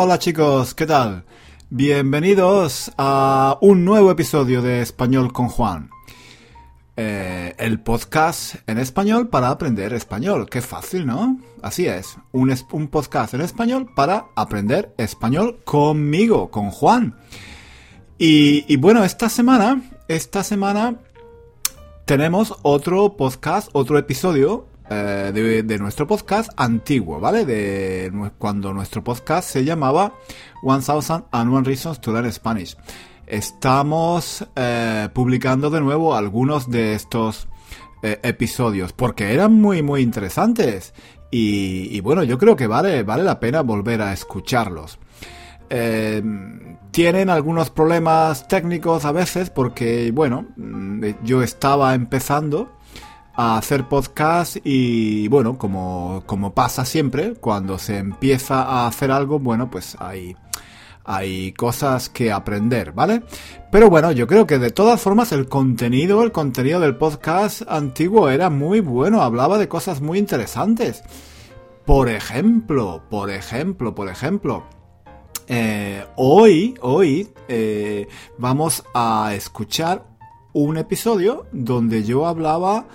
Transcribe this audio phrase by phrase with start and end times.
[0.00, 1.24] Hola chicos, ¿qué tal?
[1.70, 5.90] Bienvenidos a un nuevo episodio de Español con Juan.
[6.96, 10.48] Eh, el podcast en español para aprender español.
[10.48, 11.40] Qué fácil, ¿no?
[11.62, 12.48] Así es, un,
[12.86, 17.16] podcast en español para aprender español conmigo, con Juan.
[18.18, 20.94] Y bueno, esta semana, esta semana
[22.04, 27.44] tenemos otro podcast, otro episodio eh, de, nuestro podcast antiguo, ¿vale?
[27.44, 30.14] De cuando nuestro podcast se llamaba
[30.62, 32.74] 1000 and One Reasons to Learn Spanish.
[33.26, 37.48] Estamos eh, publicando de nuevo algunos de estos
[38.02, 40.94] eh, episodios porque eran muy, muy interesantes.
[41.30, 44.98] Y, bueno, yo creo que vale, vale la pena volver a escucharlos.
[46.90, 52.78] tienen algunos problemas técnicos a veces porque, bueno, mm, yo estaba empezando
[53.40, 59.38] a hacer podcast y bueno, como, como pasa siempre, cuando se empieza a hacer algo,
[59.38, 60.36] bueno, pues hay,
[61.04, 63.22] hay cosas que aprender, ¿vale?
[63.70, 68.28] Pero bueno, yo creo que de todas formas el contenido, el contenido del podcast antiguo
[68.28, 71.04] era muy bueno, hablaba de cosas muy interesantes.
[71.86, 74.64] Por ejemplo, por ejemplo, por ejemplo,
[75.46, 80.08] eh, hoy, hoy eh, vamos a escuchar
[80.52, 82.88] un episodio donde yo hablaba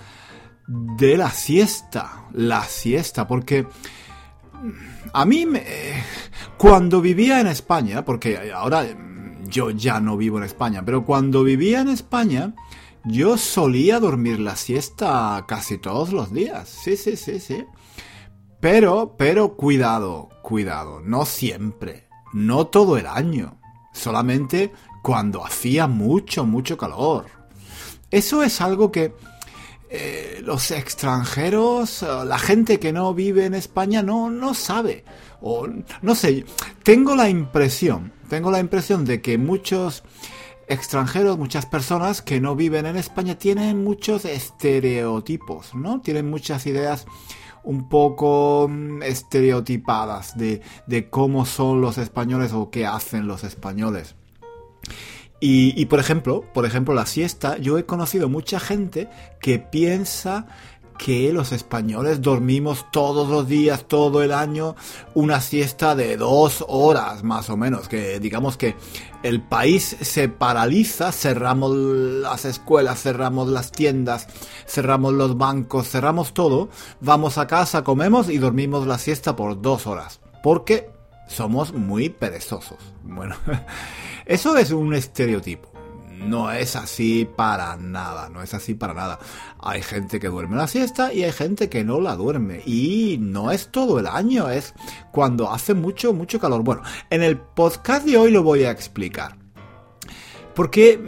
[0.66, 2.24] de la siesta.
[2.32, 3.66] La siesta, porque
[5.12, 5.62] a mí me,
[6.56, 8.86] cuando vivía en España, porque ahora
[9.46, 12.54] yo ya no vivo en España, pero cuando vivía en España,
[13.04, 16.68] yo solía dormir la siesta casi todos los días.
[16.68, 17.64] Sí, sí, sí, sí.
[18.60, 23.60] Pero, pero cuidado, cuidado, no siempre, no todo el año,
[23.92, 27.26] solamente cuando hacía mucho, mucho calor.
[28.10, 29.12] Eso es algo que
[29.90, 35.04] eh, los extranjeros, la gente que no vive en España no, no sabe.
[35.40, 35.66] O
[36.02, 36.44] no sé,
[36.82, 40.04] tengo la impresión, tengo la impresión de que muchos
[40.68, 46.00] extranjeros, muchas personas que no viven en España tienen muchos estereotipos, ¿no?
[46.00, 47.06] Tienen muchas ideas
[47.62, 54.14] un poco mm, estereotipadas de, de cómo son los españoles o qué hacen los españoles.
[55.46, 59.10] Y, por ejemplo, por ejemplo, la siesta, yo he conocido mucha gente
[59.42, 60.46] que piensa
[60.96, 64.74] que los españoles dormimos todos los días, todo el año,
[65.12, 68.74] una siesta de dos horas más o menos, que digamos que
[69.22, 74.28] el país se paraliza, cerramos las escuelas, cerramos las tiendas,
[74.66, 76.70] cerramos los bancos, cerramos todo,
[77.02, 80.93] vamos a casa, comemos y dormimos la siesta por dos horas, porque
[81.26, 82.78] somos muy perezosos.
[83.02, 83.36] Bueno.
[84.26, 85.70] Eso es un estereotipo.
[86.10, 89.18] No es así para nada, no es así para nada.
[89.60, 92.62] Hay gente que duerme la siesta y hay gente que no la duerme.
[92.64, 94.74] Y no es todo el año, es
[95.12, 96.62] cuando hace mucho, mucho calor.
[96.62, 99.36] Bueno, en el podcast de hoy lo voy a explicar.
[100.54, 100.98] Porque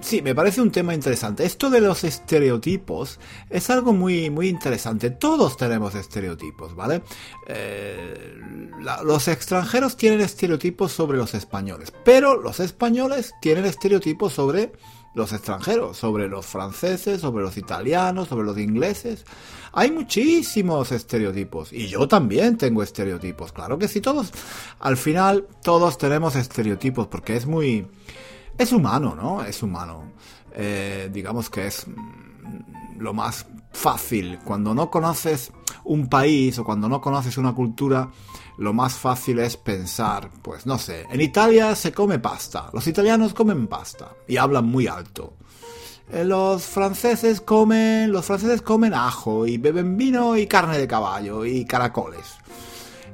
[0.00, 1.44] sí, me parece un tema interesante.
[1.44, 3.18] Esto de los estereotipos
[3.50, 5.10] es algo muy, muy interesante.
[5.10, 7.02] Todos tenemos estereotipos, ¿vale?
[7.46, 8.70] Eh,
[9.04, 14.72] los extranjeros tienen estereotipos sobre los españoles, pero los españoles tienen estereotipos sobre
[15.14, 19.24] los extranjeros, sobre los franceses, sobre los italianos, sobre los ingleses.
[19.72, 23.52] Hay muchísimos estereotipos y yo también tengo estereotipos.
[23.52, 24.32] Claro que sí, todos,
[24.78, 27.86] al final todos tenemos estereotipos porque es muy
[28.58, 29.42] es humano, ¿no?
[29.42, 30.12] Es humano.
[30.52, 34.40] Eh, digamos que es mm, lo más fácil.
[34.44, 35.52] Cuando no conoces
[35.84, 38.10] un país o cuando no conoces una cultura,
[38.58, 43.32] lo más fácil es pensar, pues no sé, en Italia se come pasta, los italianos
[43.32, 45.34] comen pasta y hablan muy alto.
[46.10, 51.44] Eh, los franceses comen, los franceses comen ajo y beben vino y carne de caballo
[51.44, 52.34] y caracoles.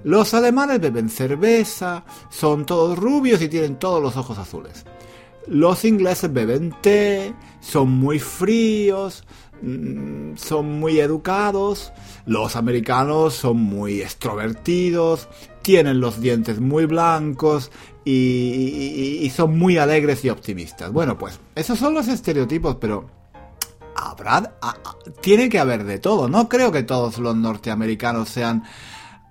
[0.05, 4.85] Los alemanes beben cerveza, son todos rubios y tienen todos los ojos azules.
[5.47, 9.25] Los ingleses beben té, son muy fríos,
[9.63, 11.93] mm, son muy educados.
[12.27, 15.29] Los americanos son muy extrovertidos,
[15.63, 17.71] tienen los dientes muy blancos
[18.05, 20.93] y, son muy alegres y optimistas.
[20.93, 23.07] Bueno, pues esos son los estereotipos, pero
[23.97, 24.55] habrá,
[25.21, 26.29] tiene que haber de todo.
[26.29, 28.65] No creo que todos los norteamericanos sean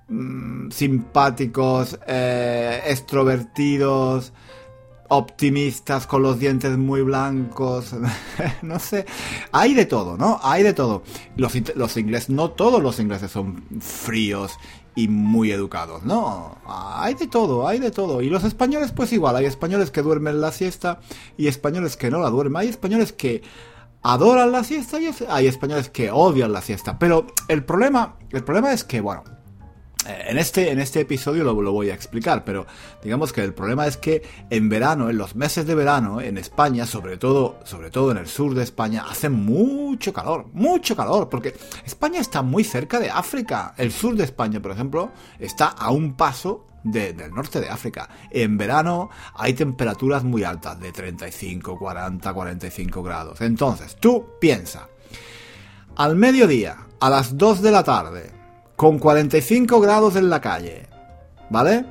[0.09, 4.33] mm, simpáticos, eh, extrovertidos,
[5.13, 7.95] optimistas con los dientes muy blancos,
[8.61, 9.05] no sé,
[9.51, 10.39] hay de todo, ¿no?
[10.43, 11.03] Hay de todo.
[11.37, 14.57] Los, los ingleses, no todos los ingleses son fríos
[14.95, 16.57] y muy educados, ¿no?
[16.65, 18.21] Hay de todo, hay de todo.
[18.21, 20.99] Y los españoles, pues igual, hay españoles que duermen la siesta
[21.37, 22.61] y españoles que no la duermen.
[22.61, 23.41] Hay españoles que
[24.01, 26.99] adoran la siesta y hay españoles que odian la siesta.
[26.99, 29.23] Pero el problema, el problema es que, bueno,
[30.05, 32.65] en este, en este episodio lo, lo, voy a explicar, pero
[33.03, 36.85] digamos que el problema es que en verano, en los meses de verano, en España,
[36.85, 41.55] sobre todo, sobre todo en el sur de España, hace mucho calor, mucho calor, porque
[41.85, 43.73] España está muy cerca de África.
[43.77, 48.09] El sur de España, por ejemplo, está a un paso del norte de África.
[48.29, 53.41] En verano hay temperaturas muy altas, de 35, 40, 45 grados.
[53.41, 54.89] Entonces, tú piensa,
[55.95, 58.42] al mediodía, a las 2 de la tarde,
[58.75, 60.87] con 45 grados en la calle,
[61.49, 61.85] ¿vale?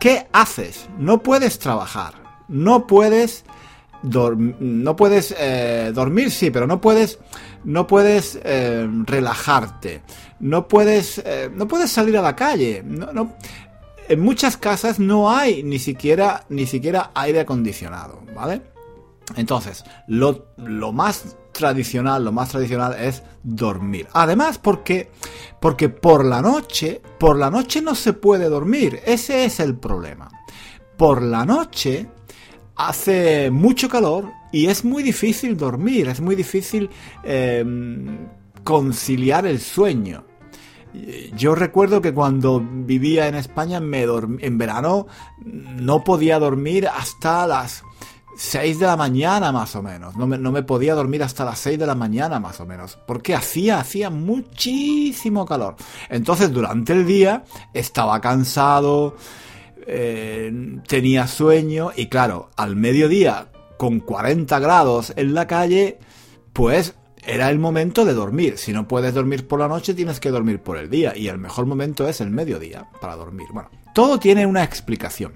[0.00, 0.88] ¿Qué haces?
[0.98, 2.14] No puedes trabajar,
[2.48, 3.44] no puedes
[4.02, 7.18] no puedes eh, dormir, sí, pero no puedes,
[7.64, 10.02] no puedes eh, relajarte,
[10.40, 13.32] no puedes, eh, no puedes salir a la calle, no,
[14.08, 18.62] en muchas casas no hay ni siquiera, ni siquiera aire acondicionado, ¿vale?
[19.36, 24.06] Entonces, lo, lo más tradicional, lo más tradicional es dormir.
[24.12, 25.10] Además, porque,
[25.60, 29.00] porque por la noche, por la noche no se puede dormir.
[29.04, 30.30] Ese es el problema.
[30.96, 32.06] Por la noche
[32.76, 36.88] hace mucho calor y es muy difícil dormir, es muy difícil
[37.24, 38.28] em,
[38.62, 40.24] conciliar el sueño.
[41.36, 45.06] Yo recuerdo que cuando vivía en España me en verano
[45.44, 47.82] no podía dormir hasta las
[48.38, 50.16] 6 de la mañana más o menos.
[50.16, 52.96] No me, no me, podía dormir hasta las 6 de la mañana más o menos.
[53.04, 55.74] Porque hacía, hacía muchísimo calor.
[56.08, 57.42] Entonces durante el día
[57.74, 59.16] estaba cansado,
[59.88, 60.52] eh,
[60.86, 65.98] tenía sueño y claro, al mediodía con 40 grados en la calle,
[66.52, 66.94] pues
[67.26, 68.56] era el momento de dormir.
[68.56, 71.12] Si no puedes dormir por la noche, tienes que dormir por el día.
[71.16, 73.48] Y el mejor momento es el mediodía para dormir.
[73.52, 75.32] Bueno, todo tiene una explicación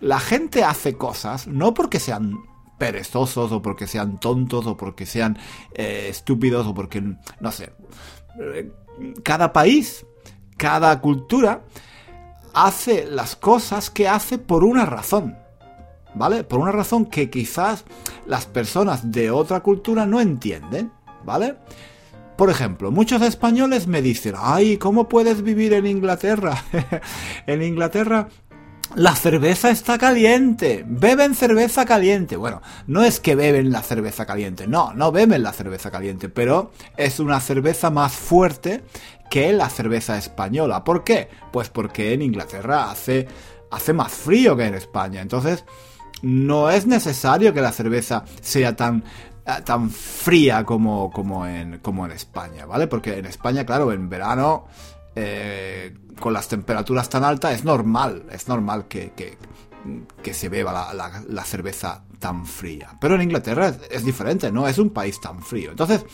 [0.00, 2.38] la gente hace cosas no porque sean
[2.78, 5.38] perezosos o porque sean tontos o porque sean
[5.72, 7.02] eh, estúpidos o porque,
[7.40, 7.72] no sé,
[8.40, 8.70] eh,
[9.22, 10.06] cada país,
[10.56, 11.62] cada cultura
[12.54, 15.38] hace las cosas que hace por una razón.
[16.14, 16.44] ¿Vale?
[16.44, 17.84] Por una razón que quizás
[18.26, 20.90] las personas de otra cultura no entienden.
[21.26, 21.56] ¿Vale?
[22.36, 26.64] Por ejemplo, muchos españoles me dicen, ay, ¿cómo puedes vivir en Inglaterra?
[27.46, 28.28] en Inglaterra
[28.94, 30.84] la cerveza está caliente.
[30.86, 32.36] Beben cerveza caliente.
[32.36, 34.66] Bueno, no es que beben la cerveza caliente.
[34.66, 36.28] No, no beben la cerveza caliente.
[36.28, 38.84] Pero es una cerveza más fuerte
[39.30, 40.84] que la cerveza española.
[40.84, 41.28] ¿Por qué?
[41.52, 43.26] Pues porque en Inglaterra hace,
[43.70, 45.20] hace más frío que en España.
[45.20, 45.64] Entonces,
[46.22, 49.04] no es necesario que la cerveza sea tan
[49.46, 52.88] eh, tan fría como, como, en, como en España, ¿vale?
[52.88, 54.66] Porque en España, claro, en verano
[55.18, 61.44] eh, con las temperaturas tan altas, es normal, es normal que, que, se beba la,
[61.44, 62.90] cerveza tan fría.
[63.00, 65.70] Pero en Inglaterra es, diferente, no es un país tan frío.
[65.70, 66.04] Entonces,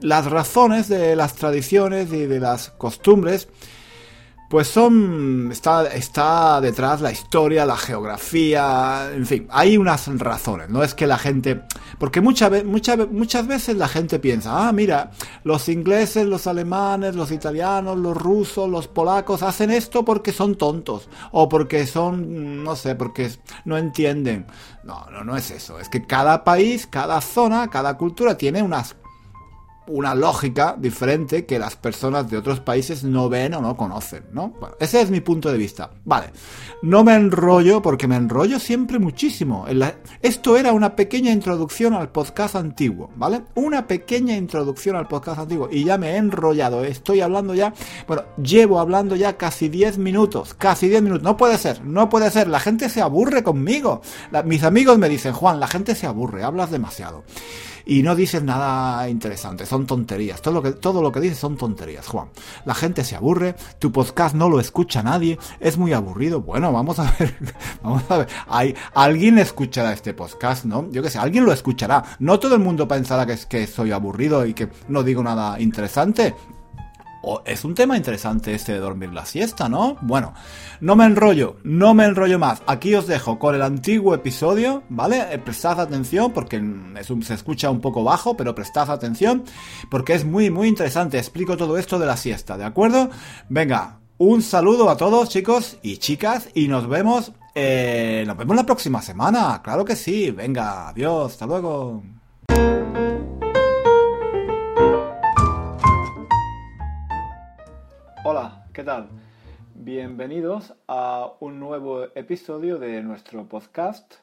[0.00, 3.48] las razones de las tradiciones y de las costumbres
[4.48, 5.50] pues son.
[5.50, 9.10] Está, está detrás la historia, la geografía.
[9.12, 10.68] En fin, hay unas razones.
[10.68, 11.62] No es que la gente.
[11.98, 15.10] Porque muchas, muchas, muchas veces la gente piensa: ah, mira,
[15.44, 21.08] los ingleses, los alemanes, los italianos, los rusos, los polacos hacen esto porque son tontos.
[21.32, 22.62] O porque son.
[22.62, 23.30] No sé, porque
[23.64, 24.46] no entienden.
[24.84, 25.80] No, no, no es eso.
[25.80, 28.94] Es que cada país, cada zona, cada cultura tiene unas
[29.88, 34.54] una lógica diferente que las personas de otros países no ven o no conocen, ¿no?
[34.60, 35.90] Bueno, ese es mi punto de vista.
[36.04, 36.28] Vale,
[36.82, 39.66] no me enrollo porque me enrollo siempre muchísimo.
[40.22, 43.42] Esto era una pequeña introducción al podcast antiguo, ¿vale?
[43.54, 47.72] Una pequeña introducción al podcast antiguo y ya me he enrollado, estoy hablando ya,
[48.06, 52.30] bueno, llevo hablando ya casi 10 minutos, casi 10 minutos, no puede ser, no puede
[52.30, 54.02] ser, la gente se aburre conmigo.
[54.44, 57.24] mis amigos me dicen, Juan, la gente se aburre, hablas demasiado
[57.86, 60.42] y no dices nada interesante, son tonterías.
[60.42, 62.28] Todo lo que, todo lo que dices son tonterías, Juan.
[62.64, 66.42] La gente se aburre, tu podcast no lo escucha nadie, es muy aburrido.
[66.42, 67.36] Bueno, vamos a ver,
[67.82, 68.28] vamos a ver.
[68.48, 70.90] Hay, alguien escuchará este podcast, ¿no?
[70.90, 72.02] Yo qué sé, alguien lo escuchará.
[72.18, 76.34] No todo el mundo pensará que, que soy aburrido y que no digo nada interesante
[77.44, 79.96] es un tema interesante este de dormir la siesta, ¿no?
[80.00, 80.34] Bueno,
[80.80, 82.62] no me enrollo, no me enrollo más.
[82.66, 85.26] Aquí os dejo con el antiguo episodio, ¿vale?
[85.32, 86.62] Eh, prestad atención porque
[87.22, 89.44] se escucha un poco bajo, pero prestad atención
[89.90, 91.18] porque es muy, muy interesante.
[91.18, 93.10] Explico todo esto de la siesta, ¿de acuerdo?
[93.48, 98.64] Venga, un saludo a todos chicos y chicas y nos vemos, eh, nos vemos la
[98.64, 100.30] próxima semana, claro que sí.
[100.30, 102.02] Venga, adiós, hasta luego.
[109.74, 114.14] Bienvenidos a un nuevo episodio de nuestro podcast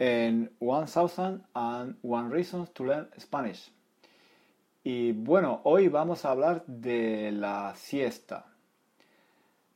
[0.00, 3.70] en 1001 Reasons to Learn Spanish.
[4.82, 8.46] Y bueno, hoy vamos a hablar de la siesta,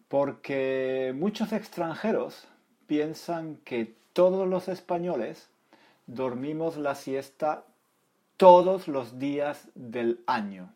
[0.08, 2.48] Porque muchos extranjeros
[2.88, 5.50] piensan que todos los españoles
[6.08, 7.62] dormimos la siesta
[8.36, 10.72] todos los días del año.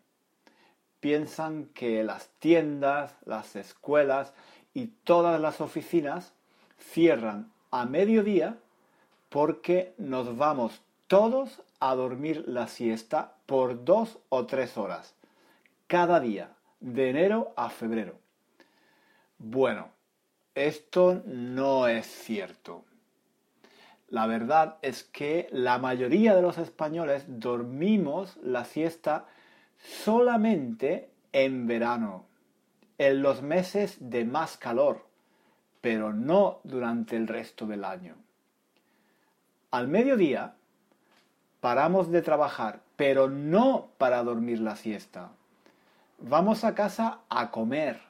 [1.03, 4.31] Piensan que las tiendas, las escuelas
[4.73, 6.31] y todas las oficinas
[6.79, 8.55] cierran a mediodía
[9.27, 15.13] porque nos vamos todos a dormir la siesta por dos o tres horas
[15.87, 18.17] cada día, de enero a febrero.
[19.37, 19.89] Bueno,
[20.55, 22.85] esto no es cierto.
[24.07, 29.25] La verdad es que la mayoría de los españoles dormimos la siesta
[29.83, 32.25] solamente en verano,
[32.97, 35.05] en los meses de más calor,
[35.81, 38.15] pero no durante el resto del año.
[39.71, 40.55] Al mediodía
[41.59, 45.31] paramos de trabajar, pero no para dormir la siesta.
[46.19, 48.01] Vamos a casa a comer,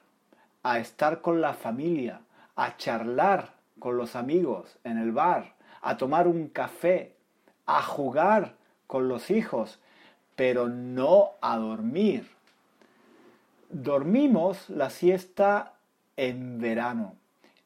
[0.61, 2.21] a estar con la familia,
[2.55, 7.15] a charlar con los amigos en el bar, a tomar un café,
[7.65, 9.79] a jugar con los hijos,
[10.35, 12.29] pero no a dormir.
[13.69, 15.73] Dormimos la siesta
[16.17, 17.15] en verano,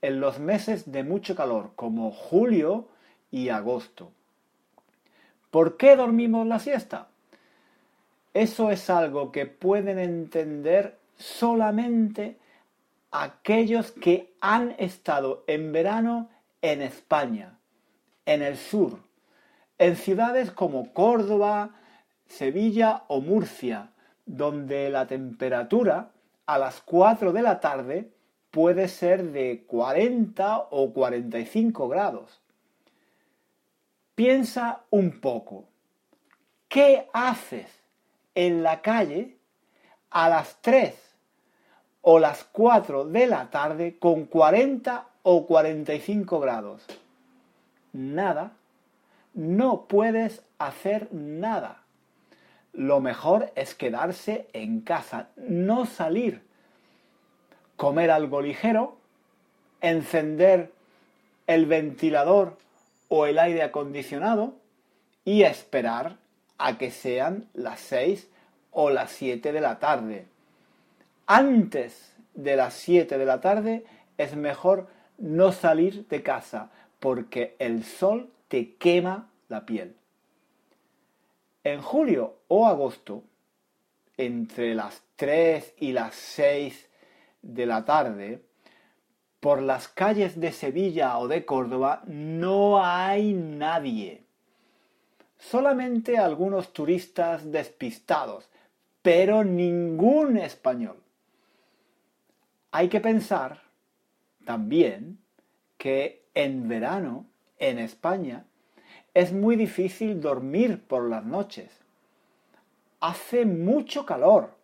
[0.01, 2.87] en los meses de mucho calor, como julio
[3.31, 4.11] y agosto.
[5.51, 7.07] ¿Por qué dormimos la siesta?
[8.33, 12.37] Eso es algo que pueden entender solamente
[13.11, 16.29] aquellos que han estado en verano
[16.61, 17.57] en España,
[18.25, 18.99] en el sur,
[19.77, 21.71] en ciudades como Córdoba,
[22.27, 23.91] Sevilla o Murcia,
[24.25, 26.11] donde la temperatura
[26.45, 28.11] a las 4 de la tarde
[28.51, 32.41] puede ser de 40 o 45 grados.
[34.15, 35.65] Piensa un poco,
[36.67, 37.69] ¿qué haces
[38.35, 39.37] en la calle
[40.09, 41.07] a las 3
[42.01, 46.85] o las 4 de la tarde con 40 o 45 grados.
[47.91, 48.53] Nada.
[49.33, 51.83] No puedes hacer nada.
[52.77, 56.47] Lo mejor es quedarse en casa, no salir.
[57.75, 58.97] Comer algo ligero,
[59.81, 60.71] encender
[61.45, 62.57] el ventilador
[63.09, 64.55] o el aire acondicionado
[65.25, 66.15] y esperar
[66.57, 68.29] a que sean las 6
[68.71, 70.27] o las 7 de la tarde
[71.27, 73.83] antes de las 7 de la tarde
[74.17, 79.95] es mejor no salir de casa porque el sol te quema la piel.
[81.67, 83.25] En julio o agosto,
[84.15, 86.89] entre las 3 y las 6
[87.41, 88.41] de la tarde,
[89.41, 94.23] por las calles de Sevilla o de Córdoba no hay nadie.
[95.37, 98.47] Solamente algunos turistas despistados,
[99.01, 101.03] pero ningún español.
[102.71, 103.61] Hay que pensar
[104.45, 105.19] también
[105.77, 107.25] que en verano,
[107.59, 108.45] en España,
[109.17, 111.71] es muy difícil dormir por las noches.
[112.99, 114.55] Hace mucho calor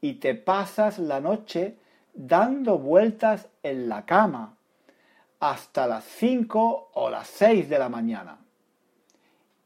[0.00, 1.76] y te pasas la noche
[2.14, 4.56] dando vueltas en la cama
[5.40, 8.38] hasta las 5 o las 6 de la mañana.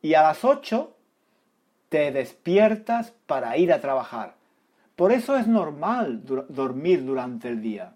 [0.02, 0.94] Y a las 8
[1.88, 4.34] te despiertas para ir a trabajar
[4.96, 7.94] por eso es normal dormir durante el día,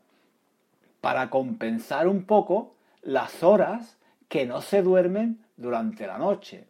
[1.00, 3.96] para compensar un poco las horas
[4.28, 6.66] que no se duermen durante la noche.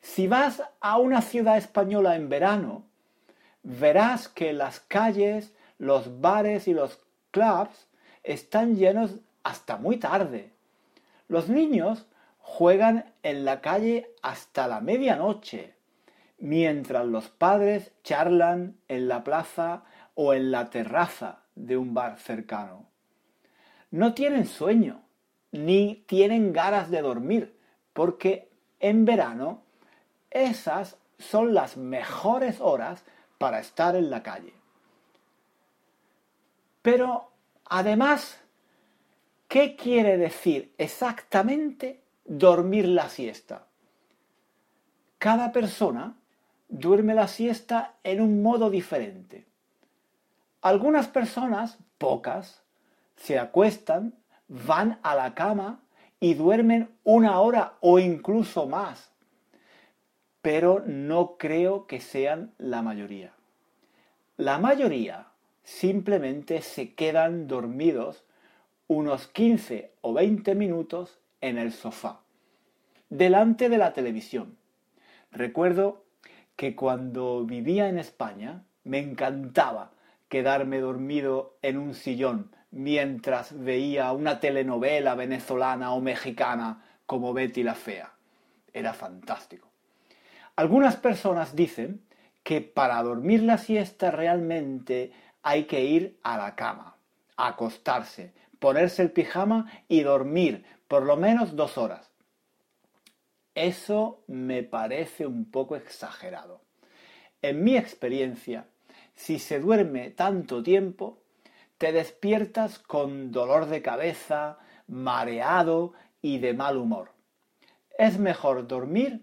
[0.00, 2.84] Si vas a una ciudad española en verano,
[3.62, 6.98] verás que las calles, los bares y los
[7.30, 7.88] clubs
[8.22, 10.52] están llenos hasta muy tarde.
[11.28, 12.06] Los niños
[12.38, 15.74] juegan en la calle hasta la medianoche
[16.40, 22.86] mientras los padres charlan en la plaza o en la terraza de un bar cercano.
[23.90, 25.02] No tienen sueño,
[25.52, 27.56] ni tienen ganas de dormir,
[27.92, 29.62] porque en verano
[30.30, 33.04] esas son las mejores horas
[33.38, 34.54] para estar en la calle.
[36.82, 37.30] Pero,
[37.66, 38.38] además,
[39.48, 43.66] ¿qué quiere decir exactamente dormir la siesta?
[45.18, 46.16] Cada persona
[46.68, 49.46] duerme la siesta en un modo diferente.
[50.62, 52.62] Algunas personas, pocas,
[53.16, 54.14] se acuestan,
[54.50, 55.80] van a la cama
[56.18, 59.12] y duermen una hora o incluso más.
[60.42, 63.32] Pero no creo que sean la mayoría.
[64.36, 65.28] La mayoría
[65.62, 68.24] simplemente se quedan dormidos
[68.88, 72.20] unos 15 o 20 minutos en el sofá,
[73.08, 74.56] delante de la televisión.
[75.30, 76.04] Recuerdo
[76.56, 79.92] que cuando vivía en España me encantaba
[80.28, 87.74] quedarme dormido en un sillón mientras veía una telenovela venezolana o mexicana como Betty la
[87.74, 88.12] Fea.
[88.72, 89.68] Era fantástico.
[90.56, 92.02] Algunas personas dicen
[92.42, 95.12] que para dormir la siesta realmente
[95.42, 96.96] hay que ir a la cama,
[97.36, 102.10] acostarse, ponerse el pijama y dormir por lo menos dos horas.
[103.54, 106.60] Eso me parece un poco exagerado.
[107.42, 108.66] En mi experiencia,
[109.14, 111.19] si se duerme tanto tiempo,
[111.80, 117.12] te despiertas con dolor de cabeza, mareado y de mal humor.
[117.96, 119.22] Es mejor dormir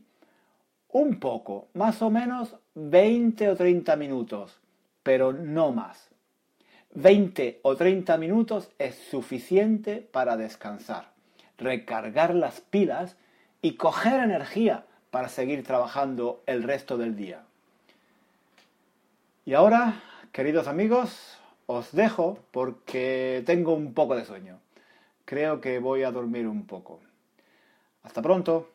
[0.89, 4.59] un poco, más o menos 20 o 30 minutos,
[5.03, 6.09] pero no más.
[6.95, 11.11] 20 o 30 minutos es suficiente para descansar,
[11.59, 13.17] recargar las pilas
[13.61, 17.43] y coger energía para seguir trabajando el resto del día.
[19.45, 21.36] Y ahora, queridos amigos,
[21.67, 24.59] os dejo porque tengo un poco de sueño.
[25.25, 26.99] Creo que voy a dormir un poco.
[28.03, 28.69] Hasta pronto.